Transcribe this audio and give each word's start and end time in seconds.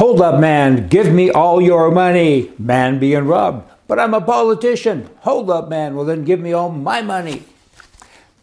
Hold 0.00 0.22
up, 0.22 0.40
man, 0.40 0.88
give 0.88 1.12
me 1.12 1.28
all 1.30 1.60
your 1.60 1.90
money. 1.90 2.52
Man 2.58 2.98
being 2.98 3.26
robbed. 3.26 3.70
But 3.86 3.98
I'm 3.98 4.14
a 4.14 4.22
politician. 4.22 5.10
Hold 5.18 5.50
up, 5.50 5.68
man, 5.68 5.94
well 5.94 6.06
then 6.06 6.24
give 6.24 6.40
me 6.40 6.54
all 6.54 6.70
my 6.70 7.02
money. 7.02 7.42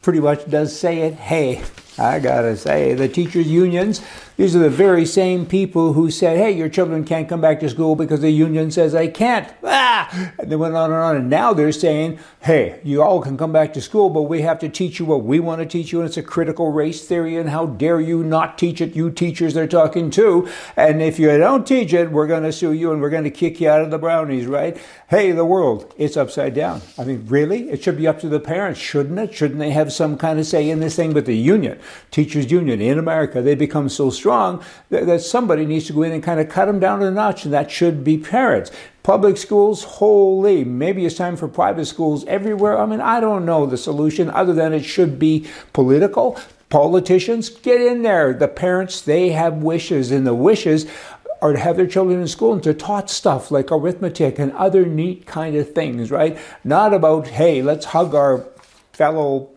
Pretty 0.04 0.20
much 0.20 0.48
does 0.48 0.78
say 0.78 1.00
it. 1.00 1.16
Hey, 1.16 1.64
I 2.00 2.20
gotta 2.20 2.56
say, 2.56 2.94
the 2.94 3.08
teachers' 3.08 3.48
unions, 3.48 4.02
these 4.38 4.56
are 4.56 4.60
the 4.60 4.70
very 4.70 5.04
same 5.04 5.48
people 5.48 5.94
who 5.94 6.12
said, 6.12 6.38
hey, 6.38 6.52
your 6.52 6.70
children 6.70 7.04
can't 7.04 7.28
come 7.28 7.42
back 7.42 7.60
to 7.62 7.70
school 7.70 7.96
because 7.96 8.22
the 8.22 8.30
union 8.30 8.70
says 8.70 8.92
they 8.92 9.08
can't. 9.08 9.52
Ah! 9.64 10.32
And 10.38 10.52
they 10.52 10.56
went 10.56 10.76
on 10.76 10.92
and 10.92 11.02
on. 11.02 11.16
And 11.16 11.28
now 11.28 11.54
they're 11.54 11.72
saying, 11.72 12.20
hey, 12.42 12.80
you 12.84 13.02
all 13.02 13.20
can 13.20 13.36
come 13.36 13.52
back 13.52 13.74
to 13.74 13.82
school, 13.82 14.12
but 14.12 14.24
we 14.24 14.42
have 14.44 14.60
to 14.60 14.70
teach 14.70 15.00
you 15.00 15.06
what 15.06 15.24
we 15.24 15.40
want 15.40 15.60
to 15.62 15.66
teach 15.66 15.92
you. 15.92 16.00
And 16.00 16.08
it's 16.08 16.18
a 16.18 16.24
critical 16.24 16.72
race 16.72 17.08
theory. 17.08 17.36
And 17.36 17.50
how 17.50 17.66
dare 17.66 18.00
you 18.00 18.24
not 18.24 18.60
teach 18.60 18.80
it, 18.80 18.96
you 18.96 19.10
teachers 19.10 19.56
they're 19.56 19.68
talking 19.68 20.12
to. 20.12 20.48
And 20.76 21.02
if 21.02 21.18
you 21.18 21.36
don't 21.36 21.66
teach 21.66 21.92
it, 21.92 22.12
we're 22.12 22.28
going 22.28 22.44
to 22.44 22.52
sue 22.52 22.74
you 22.74 22.92
and 22.92 23.02
we're 23.02 23.10
going 23.10 23.24
to 23.24 23.32
kick 23.32 23.60
you 23.60 23.70
out 23.70 23.82
of 23.82 23.90
the 23.90 23.98
brownies, 23.98 24.46
right? 24.46 24.78
Hey, 25.08 25.32
the 25.32 25.46
world, 25.46 25.92
it's 25.98 26.16
upside 26.16 26.54
down. 26.54 26.82
I 27.00 27.06
mean, 27.06 27.26
really? 27.28 27.72
It 27.72 27.82
should 27.82 27.98
be 27.98 28.08
up 28.08 28.20
to 28.20 28.30
the 28.30 28.40
parents, 28.40 28.80
shouldn't 28.80 29.18
it? 29.18 29.34
Shouldn't 29.34 29.60
they 29.60 29.72
have 29.72 29.92
some 29.92 30.16
kind 30.16 30.40
of 30.40 30.46
say 30.46 30.70
in 30.70 30.80
this 30.80 30.96
thing? 30.96 31.14
But 31.14 31.26
the 31.26 31.36
union, 31.36 31.80
teachers 32.12 32.52
union 32.52 32.82
in 32.82 33.00
America, 33.00 33.42
they 33.42 33.56
become 33.56 33.90
so 33.90 34.10
strong 34.10 34.64
that, 34.90 35.06
that 35.06 35.22
somebody 35.22 35.66
needs 35.66 35.86
to 35.88 35.94
go 35.94 36.04
in 36.04 36.12
and 36.12 36.24
kind 36.24 36.40
of 36.40 36.50
cut 36.50 36.66
them 36.66 36.80
down 36.80 37.02
a 37.04 37.12
notch, 37.12 37.46
and 37.46 37.54
that 37.54 37.72
should 37.72 38.04
be 38.04 38.18
parents. 38.18 38.72
Public 39.04 39.38
schools, 39.38 39.84
holy, 39.84 40.64
maybe 40.66 41.06
it's 41.06 41.16
time 41.16 41.38
for 41.38 41.48
private 41.48 41.86
schools 41.86 42.26
everywhere. 42.26 42.78
I 42.78 42.86
mean, 42.86 43.02
I 43.02 43.20
don't 43.20 43.46
know 43.46 43.66
the 43.66 43.78
solution 43.78 44.30
other 44.30 44.54
than 44.54 44.74
it 44.74 44.84
should 44.84 45.18
be 45.18 45.48
political. 45.72 46.40
Politicians, 46.70 47.50
get 47.50 47.80
in 47.80 48.02
there. 48.02 48.34
The 48.34 48.50
parents, 48.50 49.00
they 49.00 49.30
have 49.30 49.64
wishes, 49.64 50.12
and 50.12 50.28
the 50.28 50.34
wishes 50.36 50.86
are 51.42 51.54
to 51.54 51.60
have 51.60 51.78
their 51.78 51.88
children 51.88 52.20
in 52.20 52.28
school 52.28 52.54
and 52.54 52.64
to 52.64 52.74
taught 52.74 53.10
stuff 53.10 53.52
like 53.52 53.72
arithmetic 53.72 54.40
and 54.40 54.52
other 54.54 54.86
neat 54.86 55.26
kind 55.26 55.56
of 55.56 55.74
things, 55.74 56.12
right? 56.12 56.38
Not 56.64 56.94
about, 56.94 57.28
hey, 57.28 57.62
let's 57.62 57.86
hug 57.86 58.16
our 58.16 58.46
fellow 58.92 59.50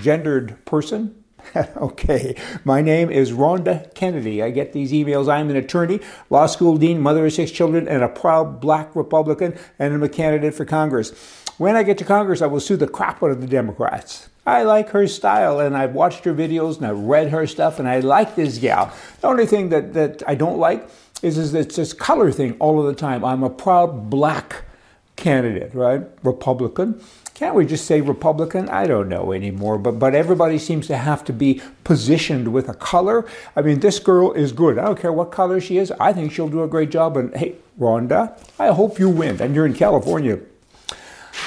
gendered 0.00 0.64
person. 0.64 1.19
okay, 1.76 2.34
my 2.64 2.80
name 2.80 3.10
is 3.10 3.32
Ronda 3.32 3.88
Kennedy. 3.94 4.42
I 4.42 4.50
get 4.50 4.72
these 4.72 4.92
emails. 4.92 5.32
I'm 5.32 5.50
an 5.50 5.56
attorney, 5.56 6.00
law 6.28 6.46
school 6.46 6.76
dean, 6.76 7.00
mother 7.00 7.26
of 7.26 7.32
six 7.32 7.50
children, 7.50 7.88
and 7.88 8.02
a 8.02 8.08
proud 8.08 8.60
black 8.60 8.94
Republican, 8.94 9.56
and 9.78 9.94
I'm 9.94 10.02
a 10.02 10.08
candidate 10.08 10.54
for 10.54 10.64
Congress. 10.64 11.12
When 11.58 11.76
I 11.76 11.82
get 11.82 11.98
to 11.98 12.04
Congress, 12.04 12.42
I 12.42 12.46
will 12.46 12.60
sue 12.60 12.76
the 12.76 12.88
crap 12.88 13.22
out 13.22 13.30
of 13.30 13.40
the 13.40 13.46
Democrats. 13.46 14.28
I 14.46 14.62
like 14.62 14.90
her 14.90 15.06
style, 15.06 15.60
and 15.60 15.76
I've 15.76 15.94
watched 15.94 16.24
her 16.24 16.34
videos 16.34 16.78
and 16.78 16.86
I've 16.86 16.98
read 16.98 17.28
her 17.28 17.46
stuff, 17.46 17.78
and 17.78 17.88
I 17.88 18.00
like 18.00 18.34
this 18.34 18.58
gal. 18.58 18.92
The 19.20 19.28
only 19.28 19.46
thing 19.46 19.68
that, 19.68 19.92
that 19.92 20.22
I 20.26 20.34
don't 20.34 20.58
like 20.58 20.88
is, 21.22 21.36
is 21.36 21.52
it's 21.54 21.76
this 21.76 21.92
color 21.92 22.32
thing 22.32 22.56
all 22.58 22.80
of 22.80 22.86
the 22.86 22.94
time. 22.94 23.24
I'm 23.24 23.42
a 23.42 23.50
proud 23.50 24.08
black 24.08 24.64
candidate, 25.16 25.74
right? 25.74 26.02
Republican. 26.22 27.00
Can't 27.40 27.54
we 27.54 27.64
just 27.64 27.86
say 27.86 28.02
Republican? 28.02 28.68
I 28.68 28.86
don't 28.86 29.08
know 29.08 29.32
anymore, 29.32 29.78
but 29.78 29.92
but 29.92 30.14
everybody 30.14 30.58
seems 30.58 30.86
to 30.88 30.98
have 30.98 31.24
to 31.24 31.32
be 31.32 31.62
positioned 31.84 32.52
with 32.52 32.68
a 32.68 32.74
color. 32.74 33.24
I 33.56 33.62
mean, 33.62 33.80
this 33.80 33.98
girl 33.98 34.32
is 34.32 34.52
good. 34.52 34.76
I 34.78 34.84
don't 34.84 35.00
care 35.00 35.10
what 35.10 35.30
color 35.30 35.58
she 35.58 35.78
is. 35.78 35.90
I 35.92 36.12
think 36.12 36.32
she'll 36.32 36.50
do 36.50 36.62
a 36.62 36.68
great 36.68 36.90
job. 36.90 37.16
And 37.16 37.34
hey, 37.34 37.54
Ronda, 37.78 38.36
I 38.58 38.66
hope 38.66 38.98
you 38.98 39.08
win. 39.08 39.40
And 39.40 39.54
you're 39.54 39.64
in 39.64 39.72
California. 39.72 40.38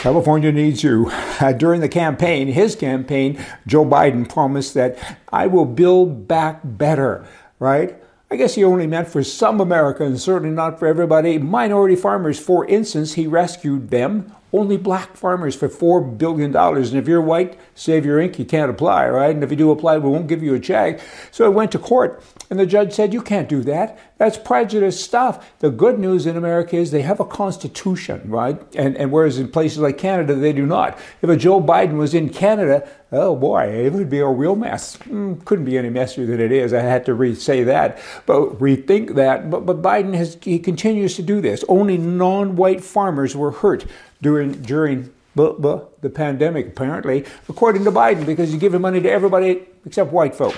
California 0.01 0.51
needs 0.51 0.81
you. 0.83 1.11
Uh, 1.39 1.51
during 1.51 1.79
the 1.79 1.89
campaign, 1.89 2.47
his 2.47 2.75
campaign, 2.75 3.39
Joe 3.67 3.85
Biden 3.85 4.27
promised 4.27 4.73
that 4.73 4.97
I 5.31 5.45
will 5.45 5.65
build 5.65 6.27
back 6.27 6.61
better, 6.63 7.23
right? 7.59 7.95
I 8.31 8.35
guess 8.35 8.55
he 8.55 8.63
only 8.63 8.87
meant 8.87 9.09
for 9.09 9.23
some 9.23 9.61
Americans, 9.61 10.23
certainly 10.23 10.55
not 10.55 10.79
for 10.79 10.87
everybody. 10.87 11.37
Minority 11.37 11.95
farmers, 11.95 12.39
for 12.39 12.65
instance, 12.65 13.13
he 13.13 13.27
rescued 13.27 13.91
them. 13.91 14.33
Only 14.53 14.77
black 14.77 15.17
farmers 15.17 15.55
for 15.55 15.67
$4 15.67 16.15
billion. 16.15 16.55
And 16.55 16.95
if 16.95 17.07
you're 17.07 17.21
white, 17.21 17.59
save 17.73 18.05
your 18.05 18.19
ink, 18.19 18.37
you 18.37 18.45
can't 18.45 18.69
apply, 18.69 19.09
right? 19.09 19.33
And 19.33 19.43
if 19.43 19.49
you 19.49 19.57
do 19.57 19.71
apply, 19.71 19.97
we 19.97 20.09
won't 20.09 20.27
give 20.27 20.43
you 20.43 20.53
a 20.53 20.59
check. 20.59 20.99
So 21.31 21.43
I 21.43 21.49
went 21.49 21.71
to 21.71 21.79
court, 21.79 22.23
and 22.51 22.59
the 22.59 22.67
judge 22.67 22.93
said, 22.93 23.15
You 23.15 23.23
can't 23.23 23.49
do 23.49 23.63
that. 23.63 23.99
That's 24.19 24.37
prejudice 24.37 25.03
stuff. 25.03 25.59
The 25.59 25.71
good 25.71 25.97
news 25.97 26.27
in 26.27 26.37
America 26.37 26.77
is 26.77 26.91
they 26.91 27.01
have 27.01 27.19
a 27.19 27.25
constitution, 27.25 28.21
right? 28.29 28.61
And, 28.75 28.95
and 28.95 29.11
whereas 29.11 29.39
in 29.39 29.49
places 29.49 29.79
like 29.79 29.97
Canada, 29.97 30.35
they 30.35 30.53
do 30.53 30.67
not. 30.67 30.99
If 31.23 31.29
a 31.29 31.35
Joe 31.35 31.59
Biden 31.59 31.97
was 31.97 32.13
in 32.13 32.29
Canada, 32.29 32.87
oh 33.11 33.35
boy, 33.35 33.63
it 33.63 33.91
would 33.91 34.09
be 34.09 34.19
a 34.19 34.27
real 34.27 34.55
mess. 34.55 34.97
Mm, 34.97 35.43
couldn't 35.45 35.65
be 35.65 35.79
any 35.79 35.89
messier 35.89 36.27
than 36.27 36.39
it 36.39 36.51
is. 36.51 36.73
I 36.73 36.81
had 36.81 37.05
to 37.07 37.15
re 37.15 37.33
say 37.33 37.63
that, 37.63 37.99
but 38.27 38.59
rethink 38.59 39.15
that. 39.15 39.49
But, 39.49 39.65
but 39.65 39.81
Biden 39.81 40.13
has, 40.13 40.37
he 40.41 40.59
continues 40.59 41.15
to 41.15 41.23
do 41.23 41.41
this. 41.41 41.65
Only 41.67 41.97
non 41.97 42.55
white 42.55 42.83
farmers 42.83 43.35
were 43.35 43.51
hurt 43.51 43.85
during 44.23 44.53
during 44.63 45.13
the 45.35 46.11
pandemic, 46.13 46.67
apparently, 46.67 47.25
according 47.49 47.83
to 47.83 47.91
Biden, 47.91 48.25
because 48.25 48.51
he's 48.51 48.59
giving 48.59 48.81
money 48.81 49.01
to 49.01 49.09
everybody 49.09 49.65
except 49.85 50.11
white 50.11 50.35
folk. 50.35 50.55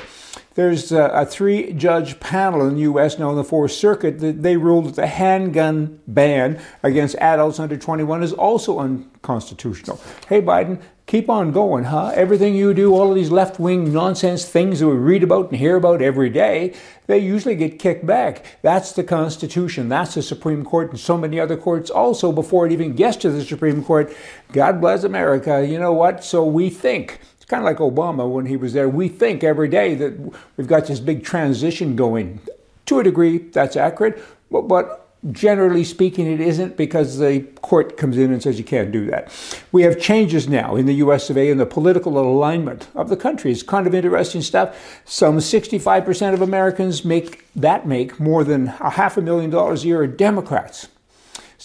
There's 0.55 0.93
a, 0.93 1.25
three 1.29 1.73
judge 1.73 2.17
panel 2.21 2.65
in 2.65 2.75
the 2.75 2.81
U.S. 2.81 3.19
now 3.19 3.29
in 3.29 3.35
the 3.35 3.43
Fourth 3.43 3.73
Circuit 3.73 4.19
that 4.19 4.41
they 4.41 4.55
ruled 4.55 4.85
that 4.85 4.95
the 4.95 5.07
handgun 5.07 5.99
ban 6.07 6.61
against 6.81 7.17
adults 7.17 7.59
under 7.59 7.75
21 7.75 8.23
is 8.23 8.31
also 8.31 8.79
unconstitutional. 8.79 9.99
Hey, 10.29 10.41
Biden, 10.41 10.81
keep 11.07 11.29
on 11.29 11.51
going, 11.51 11.83
huh? 11.83 12.13
Everything 12.15 12.55
you 12.55 12.73
do, 12.73 12.95
all 12.95 13.09
of 13.09 13.15
these 13.15 13.31
left 13.31 13.59
wing 13.59 13.91
nonsense 13.91 14.45
things 14.45 14.79
that 14.79 14.87
we 14.87 14.95
read 14.95 15.23
about 15.23 15.49
and 15.49 15.59
hear 15.59 15.75
about 15.75 16.01
every 16.01 16.29
day, 16.29 16.73
they 17.07 17.19
usually 17.19 17.55
get 17.55 17.77
kicked 17.77 18.05
back. 18.05 18.45
That's 18.61 18.93
the 18.93 19.03
Constitution. 19.03 19.89
That's 19.89 20.15
the 20.15 20.21
Supreme 20.21 20.63
Court 20.63 20.89
and 20.89 20.97
so 20.97 21.17
many 21.17 21.37
other 21.37 21.57
courts 21.57 21.89
also 21.89 22.31
before 22.31 22.65
it 22.65 22.71
even 22.71 22.93
gets 22.93 23.17
to 23.17 23.29
the 23.29 23.43
Supreme 23.43 23.83
Court. 23.83 24.15
God 24.53 24.79
bless 24.79 25.03
America. 25.03 25.67
You 25.67 25.79
know 25.79 25.91
what? 25.91 26.23
So 26.23 26.45
we 26.45 26.69
think. 26.69 27.19
It's 27.45 27.51
kind 27.51 27.61
of 27.61 27.65
like 27.65 27.77
Obama 27.77 28.27
when 28.27 28.47
he 28.47 28.57
was 28.57 28.73
there. 28.73 28.89
We 28.89 29.07
think 29.07 29.43
every 29.43 29.67
day 29.67 29.93
that 29.93 30.33
we've 30.57 30.65
got 30.65 30.87
this 30.87 30.99
big 30.99 31.23
transition 31.23 31.95
going. 31.95 32.39
To 32.87 32.99
a 32.99 33.03
degree, 33.03 33.37
that's 33.37 33.75
accurate, 33.75 34.19
but, 34.49 34.63
but 34.63 35.07
generally 35.31 35.83
speaking, 35.83 36.25
it 36.25 36.41
isn't 36.41 36.75
because 36.75 37.19
the 37.19 37.41
court 37.61 37.97
comes 37.97 38.17
in 38.17 38.33
and 38.33 38.41
says 38.41 38.57
you 38.57 38.63
can't 38.63 38.91
do 38.91 39.05
that. 39.11 39.31
We 39.71 39.83
have 39.83 40.01
changes 40.01 40.49
now 40.49 40.75
in 40.75 40.87
the 40.87 40.95
US 40.95 41.29
of 41.29 41.37
A 41.37 41.51
in 41.51 41.59
the 41.59 41.67
political 41.67 42.17
alignment 42.17 42.87
of 42.95 43.09
the 43.09 43.15
country. 43.15 43.51
It's 43.51 43.61
kind 43.61 43.85
of 43.85 43.93
interesting 43.93 44.41
stuff. 44.41 44.75
Some 45.05 45.37
65% 45.37 46.33
of 46.33 46.41
Americans 46.41 47.05
make 47.05 47.45
that 47.53 47.85
make 47.85 48.19
more 48.19 48.43
than 48.43 48.69
a 48.79 48.89
half 48.89 49.17
a 49.17 49.21
million 49.21 49.51
dollars 49.51 49.83
a 49.83 49.87
year 49.87 50.01
are 50.01 50.07
Democrats. 50.07 50.87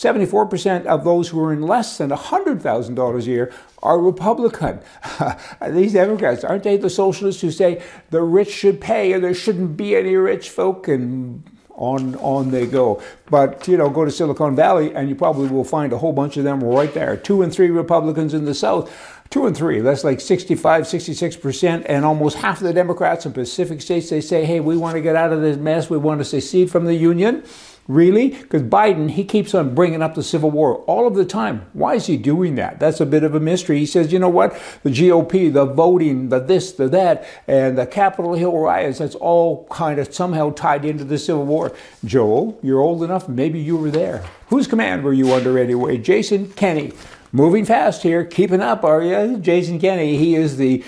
74% 0.01 0.87
of 0.87 1.05
those 1.05 1.29
who 1.29 1.45
earn 1.45 1.61
less 1.61 1.99
than 1.99 2.09
$100,000 2.09 3.19
a 3.19 3.23
year 3.23 3.53
are 3.83 4.01
Republican. 4.01 4.81
These 5.69 5.93
Democrats, 5.93 6.43
aren't 6.43 6.63
they 6.63 6.79
the 6.79 6.89
socialists 6.89 7.43
who 7.43 7.51
say 7.51 7.83
the 8.09 8.23
rich 8.23 8.51
should 8.51 8.81
pay 8.81 9.13
and 9.13 9.23
there 9.23 9.35
shouldn't 9.35 9.77
be 9.77 9.95
any 9.95 10.17
rich 10.17 10.49
folk 10.49 10.89
and 10.89 11.45
on 11.75 12.15
on 12.17 12.51
they 12.51 12.67
go. 12.67 13.03
But 13.29 13.69
you 13.69 13.77
know, 13.77 13.91
go 13.91 14.07
to 14.07 14.11
Silicon 14.11 14.57
Valley 14.57 14.95
and 14.95 15.11
you 15.11 15.15
probably 15.15 15.49
will 15.49 15.65
find 15.65 15.93
a 15.93 15.99
whole 15.99 16.15
bunch 16.15 16.39
of 16.39 16.45
them 16.45 16.65
right 16.65 16.93
there. 16.95 17.19
Two 17.19 17.43
and 17.43 17.53
three 17.53 17.69
Republicans 17.69 18.33
in 18.33 18.47
the 18.47 18.55
South. 18.55 18.91
Two 19.29 19.47
and 19.47 19.57
three, 19.57 19.81
that's 19.81 20.03
like 20.03 20.21
65, 20.21 20.85
66%, 20.85 21.87
and 21.89 22.05
almost 22.05 22.39
half 22.39 22.61
of 22.61 22.67
the 22.67 22.73
Democrats 22.73 23.27
in 23.27 23.33
Pacific 23.33 23.81
states, 23.81 24.11
they 24.11 24.21
say, 24.21 24.45
hey, 24.45 24.59
we 24.59 24.77
want 24.77 24.97
to 24.97 25.01
get 25.01 25.15
out 25.15 25.33
of 25.33 25.41
this 25.41 25.57
mess, 25.57 25.89
we 25.89 25.99
want 25.99 26.21
to 26.21 26.25
secede 26.25 26.69
from 26.69 26.85
the 26.85 26.97
Union. 26.97 27.45
Really? 27.89 28.29
Because 28.29 28.63
Biden, 28.63 29.11
he 29.11 29.25
keeps 29.25 29.55
on 29.55 29.75
bringing 29.75 30.01
up 30.01 30.15
the 30.15 30.23
Civil 30.23 30.51
War 30.51 30.77
all 30.85 31.09
of 31.09 31.15
the 31.15 31.25
time. 31.25 31.67
Why 31.73 31.95
is 31.95 32.07
he 32.07 32.17
doing 32.17 32.55
that? 32.55 32.79
That's 32.79 33.01
a 33.01 33.07
bit 33.07 33.25
of 33.25 33.35
a 33.35 33.41
mystery. 33.41 33.79
He 33.79 33.87
says, 33.87 34.13
you 34.13 34.19
know 34.19 34.29
what? 34.29 34.53
The 34.85 34.91
GOP, 34.91 35.53
the 35.53 35.65
voting, 35.65 36.29
the 36.29 36.39
this, 36.39 36.73
the 36.73 36.89
that, 36.89 37.27
and 37.49 37.77
the 37.77 37.87
Capitol 37.87 38.35
Hill 38.35 38.57
riots, 38.57 38.99
that's 38.99 39.17
all 39.17 39.67
kind 39.73 39.99
of 39.99 40.15
somehow 40.15 40.51
tied 40.51 40.85
into 40.85 41.05
the 41.05 41.19
Civil 41.19 41.47
War. 41.47 41.75
Joel, 42.05 42.59
you're 42.63 42.81
old 42.81 43.03
enough, 43.03 43.29
maybe 43.29 43.59
you 43.59 43.77
were 43.77 43.91
there. 43.91 44.25
Whose 44.49 44.67
command 44.67 45.03
were 45.03 45.13
you 45.13 45.33
under 45.33 45.59
anyway? 45.59 45.99
Jason 45.99 46.51
Kenney. 46.53 46.93
Moving 47.33 47.65
fast 47.65 48.03
here, 48.03 48.25
keeping 48.25 48.61
up, 48.61 48.85
are 48.85 49.03
you? 49.03 49.39
Jason 49.39 49.79
Kenney, 49.79 50.17
he 50.17 50.35
is 50.35 50.57
the 50.57 50.85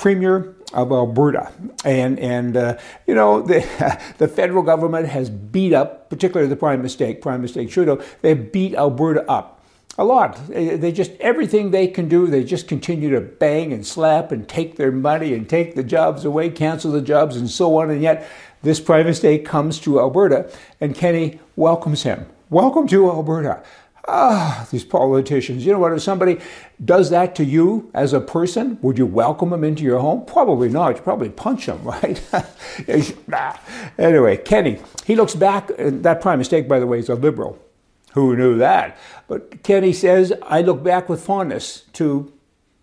premier 0.00 0.54
of 0.72 0.90
Alberta. 0.92 1.52
And, 1.84 2.18
and 2.18 2.56
uh, 2.56 2.78
you 3.06 3.14
know, 3.14 3.42
the, 3.42 3.60
the 4.18 4.28
federal 4.28 4.62
government 4.62 5.08
has 5.08 5.28
beat 5.30 5.72
up, 5.72 6.08
particularly 6.08 6.48
the 6.48 6.56
Prime 6.56 6.82
Mistake, 6.82 7.20
Prime 7.20 7.42
Mistake 7.42 7.70
Trudeau, 7.70 8.02
they 8.22 8.34
beat 8.34 8.74
Alberta 8.74 9.28
up 9.30 9.60
a 9.98 10.04
lot. 10.04 10.40
They 10.48 10.92
just, 10.92 11.12
everything 11.20 11.70
they 11.70 11.86
can 11.86 12.08
do, 12.08 12.26
they 12.26 12.44
just 12.44 12.66
continue 12.66 13.10
to 13.10 13.20
bang 13.20 13.72
and 13.72 13.86
slap 13.86 14.32
and 14.32 14.48
take 14.48 14.76
their 14.76 14.92
money 14.92 15.34
and 15.34 15.48
take 15.48 15.74
the 15.74 15.84
jobs 15.84 16.24
away, 16.24 16.48
cancel 16.48 16.92
the 16.92 17.02
jobs, 17.02 17.36
and 17.36 17.50
so 17.50 17.76
on. 17.78 17.90
And 17.90 18.00
yet, 18.00 18.26
this 18.62 18.80
Prime 18.80 19.06
Mistake 19.06 19.44
comes 19.44 19.78
to 19.80 20.00
Alberta, 20.00 20.50
and 20.80 20.94
Kenney 20.94 21.40
welcomes 21.56 22.04
him. 22.04 22.26
Welcome 22.48 22.88
to 22.88 23.10
Alberta. 23.10 23.62
Ah, 24.08 24.66
these 24.70 24.84
politicians. 24.84 25.64
You 25.64 25.72
know 25.72 25.78
what? 25.78 25.92
If 25.92 26.02
somebody 26.02 26.38
does 26.84 27.10
that 27.10 27.34
to 27.36 27.44
you 27.44 27.90
as 27.94 28.12
a 28.12 28.20
person, 28.20 28.78
would 28.82 28.98
you 28.98 29.06
welcome 29.06 29.50
them 29.50 29.62
into 29.62 29.82
your 29.82 29.98
home? 29.98 30.24
Probably 30.24 30.68
not. 30.68 30.96
You'd 30.96 31.04
probably 31.04 31.28
punch 31.28 31.66
them, 31.66 31.82
right? 31.84 32.20
anyway, 33.98 34.36
Kenney, 34.38 34.80
he 35.04 35.16
looks 35.16 35.34
back. 35.34 35.70
That 35.78 36.20
prime 36.20 36.38
mistake, 36.38 36.66
by 36.66 36.78
the 36.78 36.86
way, 36.86 36.98
is 36.98 37.08
a 37.08 37.14
liberal. 37.14 37.58
Who 38.14 38.36
knew 38.36 38.58
that? 38.58 38.96
But 39.28 39.62
Kenney 39.62 39.92
says, 39.92 40.32
I 40.42 40.62
look 40.62 40.82
back 40.82 41.08
with 41.08 41.22
fondness 41.22 41.82
to 41.92 42.32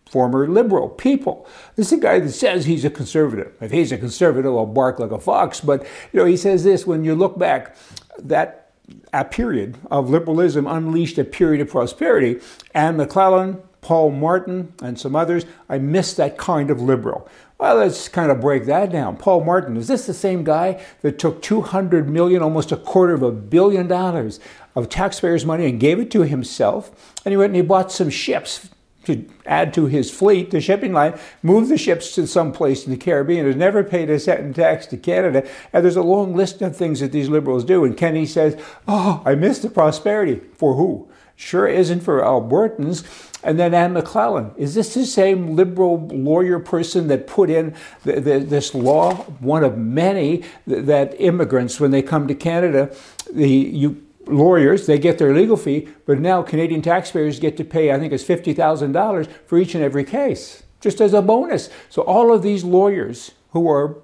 former 0.10 0.48
liberal 0.48 0.88
people. 0.88 1.48
This 1.76 1.88
is 1.92 2.00
a 2.00 2.02
guy 2.02 2.20
that 2.20 2.32
says 2.32 2.66
he's 2.66 2.86
a 2.86 2.90
conservative. 2.90 3.54
If 3.60 3.72
he's 3.72 3.92
a 3.92 3.98
conservative, 3.98 4.56
I'll 4.56 4.66
bark 4.66 5.00
like 5.00 5.12
a 5.12 5.20
fox. 5.20 5.60
But 5.60 5.84
you 6.14 6.20
know, 6.20 6.26
he 6.26 6.38
says 6.38 6.64
this: 6.64 6.88
when 6.88 7.04
you 7.04 7.16
look 7.16 7.38
back, 7.38 7.76
that 8.20 8.67
a 9.14 9.26
period 9.26 9.78
of 9.90 10.10
liberalism 10.10 10.68
unleashed 10.68 11.18
a 11.18 11.24
period 11.24 11.62
of 11.62 11.70
prosperity. 11.70 12.40
and 12.74 13.00
McLellan, 13.00 13.62
Paul 13.82 14.12
Martin, 14.12 14.74
and 14.82 15.00
some 15.00 15.16
others, 15.16 15.46
I 15.70 15.78
miss 15.78 16.14
that 16.16 16.38
kind 16.38 16.70
of 16.70 16.82
liberal. 16.82 17.28
Well, 17.58 17.78
let's 17.78 18.08
kind 18.08 18.32
of 18.32 18.42
break 18.42 18.66
that 18.66 18.92
down. 18.92 19.18
Paul 19.18 19.44
Martin, 19.44 19.78
is 19.78 19.88
this 19.88 20.06
the 20.06 20.14
same 20.14 20.44
guy 20.44 20.84
that 21.02 21.18
took 21.18 21.42
200 21.42 22.08
million, 22.10 22.42
almost 22.42 22.72
a 22.72 22.78
quarter 22.78 23.14
of 23.14 23.24
a 23.24 23.32
billion 23.32 23.88
dollars 23.88 24.40
of 24.76 24.90
taxpayers' 24.90 25.46
money 25.46 25.66
and 25.66 25.80
gave 25.80 26.00
it 26.00 26.12
to 26.12 26.22
himself? 26.22 27.16
And 27.26 27.32
he 27.32 27.38
went 27.38 27.52
and 27.52 27.56
he 27.56 27.62
bought 27.62 27.92
some 27.92 28.10
ships 28.10 28.70
to 29.08 29.26
add 29.46 29.74
to 29.74 29.88
his 29.88 30.12
fleet, 30.12 30.52
the 30.52 30.62
shipping 30.62 30.94
line, 30.94 31.18
moved 31.42 31.70
the 31.70 31.78
ships 31.78 32.14
to 32.16 32.28
some 32.28 32.52
place 32.52 32.86
in 32.86 32.92
the 32.92 32.98
Caribbean, 32.98 33.46
has 33.46 33.56
never 33.56 33.84
paid 33.84 34.10
a 34.10 34.20
cent 34.20 34.42
in 34.42 34.54
tax 34.54 34.86
to 34.88 34.98
Canada. 34.98 35.48
And 35.74 35.84
there's 35.84 35.96
a 35.96 36.02
long 36.02 36.36
list 36.36 36.62
of 36.62 36.76
things 36.76 37.00
that 37.00 37.12
these 37.12 37.30
liberals 37.30 37.64
do. 37.64 37.84
And 37.84 37.98
Kenney 37.98 38.26
says, 38.26 38.62
Oh, 38.88 39.22
I 39.26 39.36
miss 39.36 39.60
the 39.60 39.70
prosperity. 39.70 40.42
For 40.54 40.76
who? 40.76 41.10
Sure 41.36 41.68
isn't 41.68 42.02
for 42.02 42.22
Albertans. 42.22 43.06
And 43.44 43.60
then 43.60 43.74
Anne 43.74 43.94
McLellan. 43.94 44.58
Is 44.58 44.74
this 44.74 44.94
the 44.94 45.06
same 45.06 45.56
liberal 45.56 46.08
lawyer 46.08 46.60
person 46.60 47.08
that 47.08 47.28
put 47.28 47.50
in 47.50 47.76
the, 48.04 48.20
the, 48.20 48.40
this 48.40 48.74
law, 48.74 49.14
one 49.40 49.64
of 49.64 49.78
many, 49.78 50.44
that 50.66 51.16
immigrants, 51.20 51.80
when 51.80 51.92
they 51.92 52.02
come 52.02 52.28
to 52.28 52.36
Canada, 52.36 52.94
the, 53.32 53.48
you 53.48 54.07
lawyers, 54.28 54.86
they 54.86 54.98
get 54.98 55.18
their 55.18 55.34
legal 55.34 55.58
fee, 55.58 55.88
but 56.06 56.20
now 56.20 56.42
Canadian 56.42 56.82
taxpayers 56.82 57.40
get 57.40 57.58
to 57.58 57.64
pay, 57.64 57.92
I 57.92 58.00
think 58.00 58.14
it's 58.14 58.24
$50,000 58.24 59.28
for 59.46 59.58
each 59.58 59.76
and 59.76 59.84
every 59.84 60.04
case, 60.04 60.64
just 60.82 61.02
as 61.02 61.14
a 61.14 61.22
bonus. 61.22 61.70
So 61.90 62.02
all 62.04 62.34
of 62.34 62.44
these 62.44 62.64
lawyers 62.64 63.32
who 63.52 63.70
are 63.70 63.98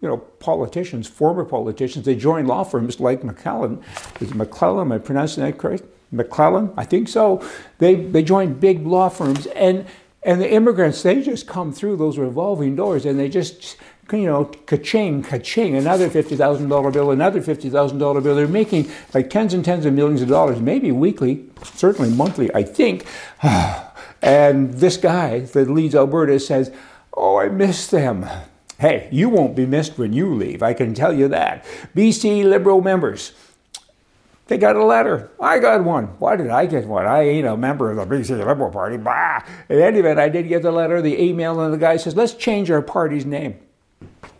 you 0.00 0.08
know, 0.08 0.16
politicians, 0.16 1.08
former 1.08 1.44
politicians, 1.44 2.04
they 2.04 2.14
join 2.14 2.46
law 2.46 2.62
firms 2.62 3.00
like 3.00 3.22
McLellan. 3.22 3.82
Is 4.20 4.30
McLellan, 4.30 4.82
am 4.82 4.92
I 4.92 4.98
pronouncing 4.98 5.42
that 5.44 5.58
correct? 5.58 5.84
McLellan, 6.14 6.72
I 6.76 6.84
think 6.84 7.08
so. 7.08 7.44
They, 7.78 7.96
they 7.96 8.22
join 8.22 8.54
big 8.54 8.86
law 8.86 9.08
firms 9.08 9.46
and 9.46 9.86
and 10.24 10.40
the 10.40 10.52
immigrants, 10.52 11.02
they 11.02 11.22
just 11.22 11.46
come 11.46 11.72
through 11.72 11.96
those 11.96 12.18
revolving 12.18 12.74
doors 12.74 13.06
and 13.06 13.18
they 13.18 13.28
just 13.28 13.76
you 14.12 14.26
know, 14.26 14.44
ka-ching, 14.44 15.22
ka-ching, 15.22 15.74
another 15.74 16.08
$50,000 16.08 16.92
bill, 16.92 17.10
another 17.10 17.40
$50,000 17.40 18.22
bill. 18.22 18.34
They're 18.34 18.48
making 18.48 18.90
like 19.12 19.30
tens 19.30 19.54
and 19.54 19.64
tens 19.64 19.84
of 19.84 19.92
millions 19.92 20.22
of 20.22 20.28
dollars, 20.28 20.60
maybe 20.60 20.92
weekly, 20.92 21.44
certainly 21.62 22.10
monthly, 22.10 22.52
I 22.54 22.62
think. 22.62 23.06
and 24.22 24.72
this 24.74 24.96
guy 24.96 25.40
that 25.40 25.70
leads 25.70 25.94
Alberta 25.94 26.40
says, 26.40 26.72
oh, 27.12 27.38
I 27.38 27.48
miss 27.48 27.86
them. 27.88 28.26
Hey, 28.78 29.08
you 29.10 29.28
won't 29.28 29.56
be 29.56 29.66
missed 29.66 29.98
when 29.98 30.12
you 30.12 30.34
leave, 30.34 30.62
I 30.62 30.72
can 30.72 30.94
tell 30.94 31.12
you 31.12 31.28
that. 31.28 31.64
BC 31.94 32.44
Liberal 32.44 32.80
members, 32.80 33.32
they 34.46 34.56
got 34.56 34.76
a 34.76 34.84
letter. 34.84 35.30
I 35.38 35.58
got 35.58 35.84
one. 35.84 36.04
Why 36.18 36.36
did 36.36 36.48
I 36.48 36.64
get 36.64 36.86
one? 36.86 37.04
I 37.04 37.22
ain't 37.22 37.46
a 37.46 37.56
member 37.56 37.90
of 37.90 37.96
the 37.96 38.06
BC 38.06 38.38
Liberal 38.38 38.70
Party. 38.70 38.96
Bah. 38.96 39.42
In 39.68 39.80
any 39.80 39.98
event, 39.98 40.18
I 40.18 40.30
did 40.30 40.48
get 40.48 40.62
the 40.62 40.72
letter, 40.72 41.02
the 41.02 41.22
email, 41.22 41.60
and 41.60 41.74
the 41.74 41.78
guy 41.78 41.98
says, 41.98 42.16
let's 42.16 42.32
change 42.32 42.70
our 42.70 42.80
party's 42.80 43.26
name. 43.26 43.58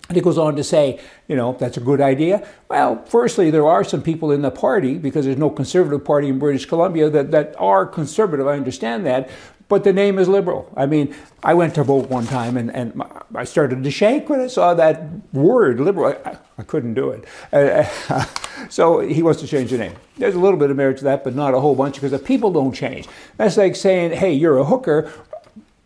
And 0.08 0.16
he 0.16 0.22
goes 0.22 0.38
on 0.38 0.56
to 0.56 0.64
say, 0.64 0.98
you 1.28 1.36
know, 1.36 1.56
that's 1.58 1.76
a 1.76 1.80
good 1.80 2.00
idea. 2.00 2.46
Well, 2.68 3.04
firstly, 3.04 3.50
there 3.50 3.66
are 3.66 3.84
some 3.84 4.02
people 4.02 4.30
in 4.32 4.40
the 4.40 4.50
party, 4.50 4.96
because 4.96 5.26
there's 5.26 5.36
no 5.36 5.50
conservative 5.50 6.04
party 6.04 6.28
in 6.28 6.38
British 6.38 6.64
Columbia, 6.64 7.10
that, 7.10 7.30
that 7.30 7.54
are 7.58 7.84
conservative. 7.84 8.46
I 8.46 8.54
understand 8.54 9.04
that. 9.04 9.28
But 9.68 9.84
the 9.84 9.92
name 9.92 10.18
is 10.18 10.28
liberal. 10.28 10.72
I 10.76 10.86
mean, 10.86 11.14
I 11.42 11.52
went 11.52 11.74
to 11.74 11.84
vote 11.84 12.08
one 12.08 12.26
time 12.26 12.56
and, 12.56 12.74
and 12.74 13.02
I 13.34 13.44
started 13.44 13.84
to 13.84 13.90
shake 13.90 14.30
when 14.30 14.40
I 14.40 14.46
saw 14.46 14.72
that 14.74 15.02
word, 15.34 15.78
liberal. 15.78 16.14
I, 16.24 16.38
I 16.56 16.62
couldn't 16.62 16.94
do 16.94 17.10
it. 17.10 17.26
Uh, 17.52 18.24
so 18.70 19.00
he 19.00 19.22
wants 19.22 19.42
to 19.42 19.46
change 19.46 19.70
the 19.70 19.76
name. 19.76 19.92
There's 20.16 20.34
a 20.34 20.40
little 20.40 20.58
bit 20.58 20.70
of 20.70 20.76
merit 20.78 20.96
to 20.98 21.04
that, 21.04 21.22
but 21.22 21.34
not 21.34 21.52
a 21.52 21.60
whole 21.60 21.74
bunch 21.74 21.96
because 21.96 22.12
the 22.12 22.18
people 22.18 22.50
don't 22.50 22.72
change. 22.72 23.06
That's 23.36 23.58
like 23.58 23.76
saying, 23.76 24.12
hey, 24.12 24.32
you're 24.32 24.56
a 24.56 24.64
hooker 24.64 25.12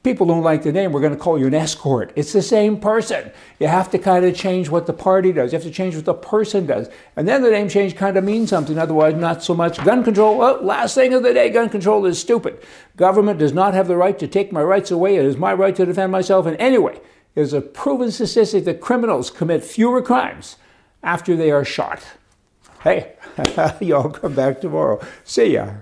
people 0.02 0.26
don't 0.26 0.42
like 0.42 0.62
the 0.62 0.72
name, 0.72 0.92
we're 0.92 1.00
going 1.00 1.14
to 1.14 1.18
call 1.18 1.38
you 1.38 1.46
an 1.46 1.54
escort. 1.54 2.12
It's 2.16 2.32
the 2.32 2.42
same 2.42 2.78
person. 2.78 3.30
You 3.60 3.68
have 3.68 3.90
to 3.90 3.98
kind 3.98 4.24
of 4.24 4.34
change 4.34 4.68
what 4.68 4.86
the 4.86 4.92
party 4.92 5.32
does. 5.32 5.52
You 5.52 5.58
have 5.58 5.66
to 5.66 5.70
change 5.70 5.94
what 5.94 6.04
the 6.04 6.14
person 6.14 6.66
does. 6.66 6.88
And 7.16 7.28
then 7.28 7.42
the 7.42 7.50
name 7.50 7.68
change 7.68 7.94
kind 7.94 8.16
of 8.16 8.24
means 8.24 8.50
something. 8.50 8.78
Otherwise, 8.78 9.14
not 9.14 9.42
so 9.42 9.54
much. 9.54 9.82
Gun 9.84 10.02
control, 10.02 10.38
well, 10.38 10.62
last 10.62 10.94
thing 10.94 11.14
of 11.14 11.22
the 11.22 11.32
day, 11.32 11.50
gun 11.50 11.68
control 11.68 12.04
is 12.06 12.18
stupid. 12.18 12.58
Government 12.96 13.38
does 13.38 13.52
not 13.52 13.74
have 13.74 13.88
the 13.88 13.96
right 13.96 14.18
to 14.18 14.26
take 14.26 14.52
my 14.52 14.62
rights 14.62 14.90
away. 14.90 15.16
It 15.16 15.24
is 15.24 15.36
my 15.36 15.54
right 15.54 15.76
to 15.76 15.86
defend 15.86 16.10
myself. 16.10 16.46
And 16.46 16.56
anyway, 16.58 17.00
there's 17.34 17.52
a 17.52 17.60
proven 17.60 18.10
statistic 18.10 18.64
that 18.64 18.80
criminals 18.80 19.30
commit 19.30 19.64
fewer 19.64 20.02
crimes 20.02 20.56
after 21.02 21.36
they 21.36 21.50
are 21.50 21.64
shot. 21.64 22.02
Hey, 22.82 23.12
y'all 23.80 24.10
come 24.10 24.34
back 24.34 24.60
tomorrow. 24.60 25.00
See 25.22 25.54
ya. 25.54 25.74